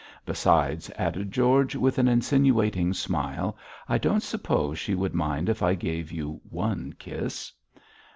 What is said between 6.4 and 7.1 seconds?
one